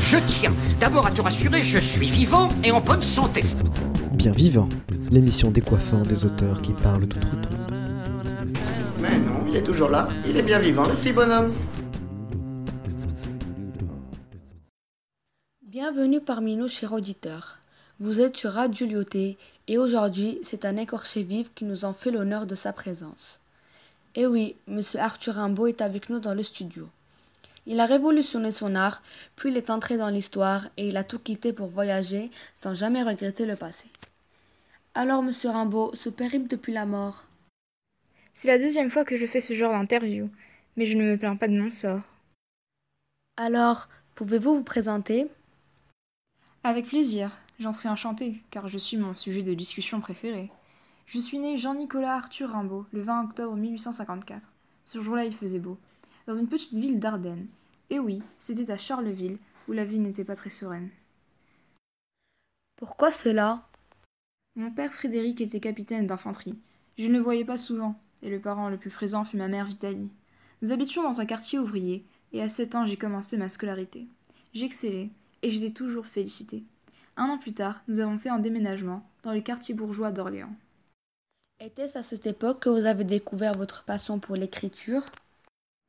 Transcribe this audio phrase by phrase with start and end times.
[0.00, 3.42] Je tiens d'abord à te rassurer, je suis vivant et en bonne santé.
[4.12, 4.68] Bien vivant,
[5.10, 7.50] l'émission décoiffant des auteurs qui parlent toute retour.
[9.00, 11.52] Mais non, il est toujours là, il est bien vivant, le petit bonhomme.
[15.62, 17.58] Bienvenue parmi nous, chers auditeurs.
[17.98, 22.12] Vous êtes sur Radio Lyoté et aujourd'hui, c'est un écorché vif qui nous en fait
[22.12, 23.40] l'honneur de sa présence.
[24.20, 26.88] Eh oui, monsieur Arthur Rimbaud est avec nous dans le studio.
[27.66, 29.00] Il a révolutionné son art,
[29.36, 33.04] puis il est entré dans l'histoire et il a tout quitté pour voyager sans jamais
[33.04, 33.86] regretter le passé.
[34.96, 37.26] Alors, monsieur Rimbaud, ce périple depuis la mort?
[38.34, 40.28] C'est la deuxième fois que je fais ce genre d'interview,
[40.76, 42.02] mais je ne me plains pas de mon sort.
[43.36, 45.28] Alors, pouvez-vous vous présenter?
[46.64, 50.50] Avec plaisir, j'en serais enchantée, car je suis mon sujet de discussion préféré.
[51.08, 54.52] Je suis né Jean-Nicolas Arthur Rimbaud le 20 octobre 1854.
[54.84, 55.78] Ce jour-là, il faisait beau,
[56.26, 57.46] dans une petite ville d'Ardennes.
[57.88, 60.90] Et oui, c'était à Charleville, où la vie n'était pas très sereine.
[62.76, 63.66] Pourquoi cela?
[64.54, 66.58] Mon père Frédéric était capitaine d'infanterie.
[66.98, 69.64] Je ne le voyais pas souvent, et le parent le plus présent fut ma mère
[69.64, 70.10] Vitalie.
[70.60, 74.06] Nous habitions dans un quartier ouvrier, et à sept ans j'ai commencé ma scolarité.
[74.52, 75.08] J'excellais,
[75.40, 76.64] et j'étais toujours félicitée.
[77.16, 80.54] Un an plus tard, nous avons fait un déménagement dans le quartier bourgeois d'Orléans.
[81.60, 85.02] Était-ce à cette époque que vous avez découvert votre passion pour l'écriture?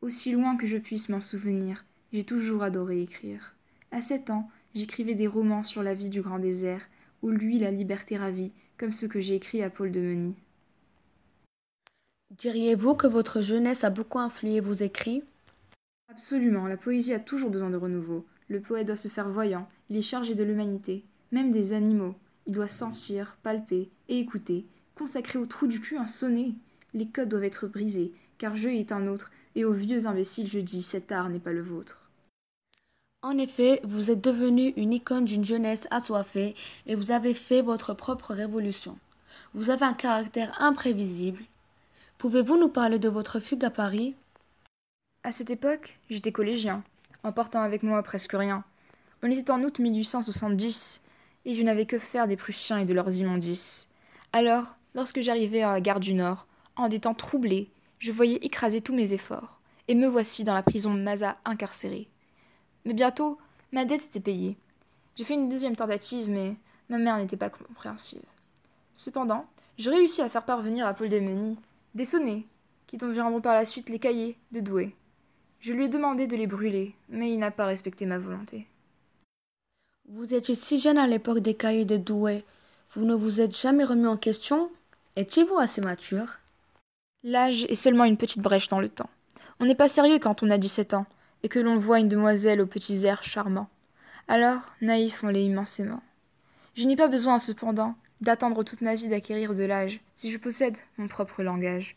[0.00, 3.54] Aussi loin que je puisse m'en souvenir, j'ai toujours adoré écrire.
[3.92, 6.88] À sept ans, j'écrivais des romans sur la vie du grand désert,
[7.22, 10.34] où lui la liberté ravie, comme ceux que j'ai écrits à Paul de Meny.
[12.36, 15.22] Diriez-vous que votre jeunesse a beaucoup influé vos écrits?
[16.08, 18.26] Absolument, la poésie a toujours besoin de renouveau.
[18.48, 22.16] Le poète doit se faire voyant, il est chargé de l'humanité, même des animaux.
[22.48, 26.52] Il doit sentir, palper et écouter, consacrer au trou du cul un sonnet.
[26.94, 30.58] Les codes doivent être brisés, car je est un autre, et aux vieux imbéciles je
[30.58, 32.02] dis cet art n'est pas le vôtre.
[33.22, 36.56] En effet, vous êtes devenu une icône d'une jeunesse assoiffée
[36.86, 38.98] et vous avez fait votre propre révolution.
[39.54, 41.44] Vous avez un caractère imprévisible.
[42.18, 44.16] Pouvez-vous nous parler de votre fugue à Paris?
[45.22, 46.82] À cette époque, j'étais collégien,
[47.22, 48.64] emportant avec moi presque rien.
[49.22, 51.00] On était en août 1870,
[51.44, 53.88] et je n'avais que faire des Prussiens et de leurs immondices.
[54.32, 58.80] Alors, lorsque j'arrivais à la gare du Nord, en des temps troublés, je voyais écraser
[58.80, 62.08] tous mes efforts, et me voici dans la prison de Maza incarcéré.
[62.84, 63.38] Mais bientôt,
[63.72, 64.56] ma dette était payée.
[65.16, 66.56] J'ai fait une deuxième tentative, mais
[66.88, 68.24] ma mère n'était pas compréhensive.
[68.94, 69.46] Cependant,
[69.78, 71.58] je réussis à faire parvenir à Paul Desmeny
[71.94, 72.44] des sonnets,
[72.86, 74.94] qui t'enverront par la suite les cahiers de Douai.
[75.60, 78.66] Je lui ai demandé de les brûler, mais il n'a pas respecté ma volonté.
[80.08, 82.44] Vous étiez si jeune à l'époque des cahiers de Douai.
[82.90, 84.70] Vous ne vous êtes jamais remis en question
[85.14, 86.38] Étiez-vous assez mature?
[87.22, 89.10] L'âge est seulement une petite brèche dans le temps.
[89.60, 91.04] On n'est pas sérieux quand on a dix-sept ans,
[91.42, 93.68] et que l'on voit une demoiselle aux petits airs charmants.
[94.26, 96.02] Alors, naïf, on l'est immensément.
[96.74, 100.78] Je n'ai pas besoin, cependant, d'attendre toute ma vie d'acquérir de l'âge, si je possède
[100.96, 101.96] mon propre langage.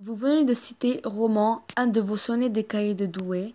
[0.00, 3.54] Vous venez de citer roman, un de vos sonnets des cahiers de Douai.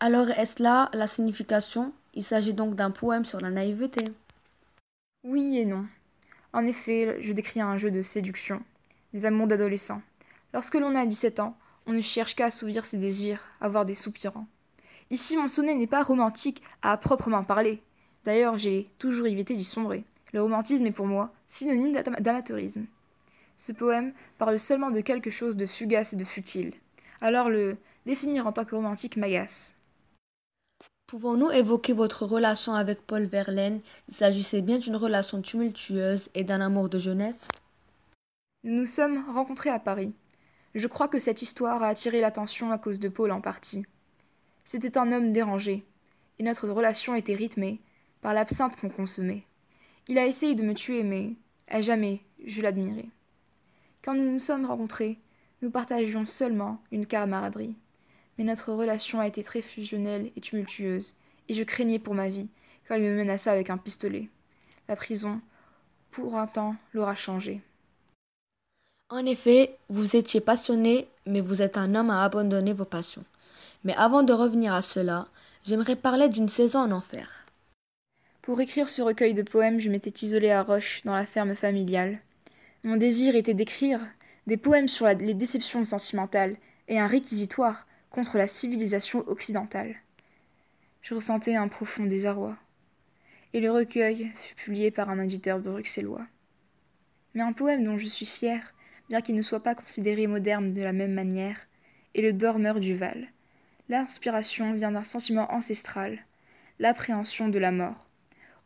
[0.00, 1.92] Alors est-ce là la signification?
[2.12, 4.12] Il s'agit donc d'un poème sur la naïveté.
[5.24, 5.86] Oui et non.
[6.56, 8.62] En effet, je décris un jeu de séduction,
[9.12, 10.00] des amours d'adolescents.
[10.54, 14.46] Lorsque l'on a 17 ans, on ne cherche qu'à assouvir ses désirs, avoir des soupirants.
[15.10, 17.82] Ici, mon sonnet n'est pas romantique à proprement parler.
[18.24, 20.04] D'ailleurs, j'ai toujours évité d'y sombrer.
[20.32, 22.86] Le romantisme est pour moi synonyme d'amateurisme.
[23.58, 26.72] Ce poème parle seulement de quelque chose de fugace et de futile.
[27.20, 29.75] Alors le définir en tant que romantique m'agace.
[31.06, 33.80] Pouvons-nous évoquer votre relation avec Paul Verlaine?
[34.08, 37.46] Il s'agissait bien d'une relation tumultueuse et d'un amour de jeunesse
[38.64, 40.14] Nous nous sommes rencontrés à Paris.
[40.74, 43.86] Je crois que cette histoire a attiré l'attention à cause de Paul en partie.
[44.64, 45.86] C'était un homme dérangé,
[46.40, 47.80] et notre relation était rythmée
[48.20, 49.44] par l'absinthe qu'on consommait.
[50.08, 51.34] Il a essayé de me tuer, mais
[51.68, 53.10] à jamais je l'admirais.
[54.02, 55.20] Quand nous nous sommes rencontrés,
[55.62, 57.76] nous partagions seulement une camaraderie.
[58.38, 61.14] Mais notre relation a été très fusionnelle et tumultueuse,
[61.48, 62.48] et je craignais pour ma vie,
[62.86, 64.28] car il me menaça avec un pistolet.
[64.88, 65.40] La prison,
[66.10, 67.60] pour un temps, l'aura changé.
[69.08, 73.24] En effet, vous étiez passionné, mais vous êtes un homme à abandonner vos passions.
[73.84, 75.28] Mais avant de revenir à cela,
[75.64, 77.46] j'aimerais parler d'une saison en enfer.
[78.42, 82.20] Pour écrire ce recueil de poèmes, je m'étais isolée à Roche, dans la ferme familiale.
[82.84, 84.00] Mon désir était d'écrire
[84.46, 86.56] des poèmes sur la, les déceptions sentimentales
[86.88, 89.96] et un réquisitoire contre la civilisation occidentale.
[91.02, 92.56] Je ressentais un profond désarroi.
[93.52, 96.26] Et le recueil fut publié par un éditeur bruxellois.
[97.34, 98.74] Mais un poème dont je suis fière
[99.08, 101.66] bien qu'il ne soit pas considéré moderne de la même manière,
[102.14, 103.28] est le dormeur du Val.
[103.88, 106.24] L'inspiration vient d'un sentiment ancestral,
[106.78, 108.08] l'appréhension de la mort.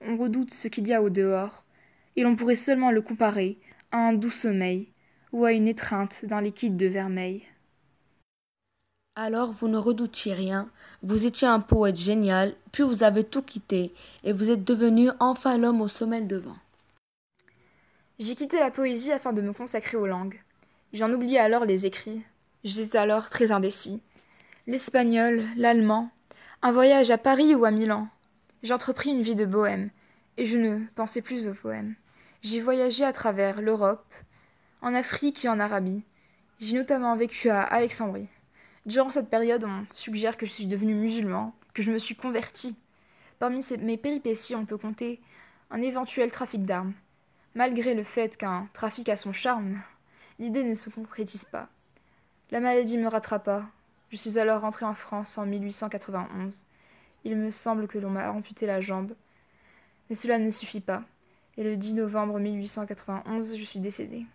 [0.01, 1.65] On redoute ce qu'il y a au dehors,
[2.17, 3.59] et l'on pourrait seulement le comparer
[3.93, 4.89] à un doux sommeil
[5.33, 7.45] ou à une étreinte d'un liquide de vermeil.
[9.17, 10.71] Alors vous ne redoutiez rien,
[11.03, 13.93] vous étiez un poète génial, puis vous avez tout quitté,
[14.23, 16.57] et vous êtes devenu enfin l'homme au sommet devant.
[18.21, 20.41] J'ai quitté la poésie afin de me consacrer aux langues.
[20.93, 22.23] J'en oubliais alors les écrits.
[22.63, 24.01] J'étais alors très indécis.
[24.69, 26.11] L'espagnol, l'allemand,
[26.63, 28.07] un voyage à Paris ou à Milan.
[28.63, 29.91] J'entrepris une vie de bohème,
[30.37, 31.97] et je ne pensais plus aux poèmes.
[32.43, 34.15] J'ai voyagé à travers l'Europe,
[34.83, 36.05] en Afrique et en Arabie.
[36.61, 38.29] J'ai notamment vécu à Alexandrie.
[38.87, 42.77] Durant cette période, on suggère que je suis devenu musulman, que je me suis converti.
[43.39, 45.21] Parmi mes péripéties, on peut compter
[45.71, 46.95] un éventuel trafic d'armes.
[47.55, 49.81] Malgré le fait qu'un trafic a son charme,
[50.39, 51.69] l'idée ne se concrétise pas.
[52.51, 53.67] La maladie me rattrapa.
[54.11, 56.67] Je suis alors rentré en France en 1891.
[57.25, 59.15] Il me semble que l'on m'a amputé la jambe.
[60.09, 61.03] Mais cela ne suffit pas.
[61.57, 64.27] Et le 10 novembre 1891, je suis décédé.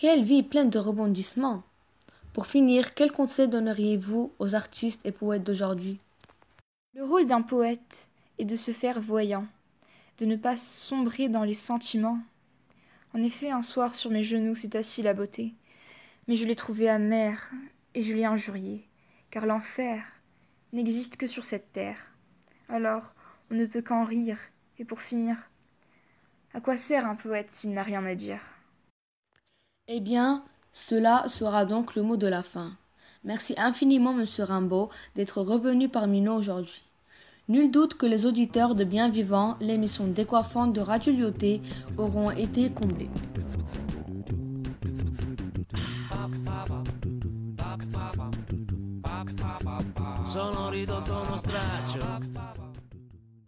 [0.00, 1.62] Quelle vie pleine de rebondissements
[2.32, 5.98] Pour finir, quel conseil donneriez-vous aux artistes et poètes d'aujourd'hui?
[6.94, 8.06] Le rôle d'un poète
[8.38, 9.46] est de se faire voyant,
[10.16, 12.18] de ne pas sombrer dans les sentiments.
[13.12, 15.52] En effet, un soir sur mes genoux s'est assis la beauté,
[16.28, 17.50] mais je l'ai trouvée amère
[17.92, 18.88] et je l'ai injuriée,
[19.30, 20.02] car l'enfer
[20.72, 22.14] n'existe que sur cette terre.
[22.70, 23.12] Alors,
[23.50, 24.40] on ne peut qu'en rire,
[24.78, 25.50] et pour finir,
[26.54, 28.40] à quoi sert un poète s'il n'a rien à dire?
[29.92, 32.76] Eh bien, cela sera donc le mot de la fin.
[33.24, 36.82] Merci infiniment, monsieur Rimbaud, d'être revenu parmi nous aujourd'hui.
[37.48, 41.60] Nul doute que les auditeurs de Bien Vivant, l'émission décoiffante de Radio Lyoté,
[41.98, 43.10] auront été comblés.